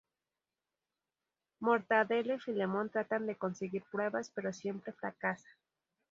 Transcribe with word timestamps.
Mortadelo 1.59 2.33
y 2.33 2.39
Filemón 2.39 2.89
tratan 2.89 3.27
de 3.27 3.35
conseguir 3.37 3.83
pruebas, 3.91 4.31
pero 4.33 4.51
siempre 4.51 4.93
fracasan. 4.93 5.51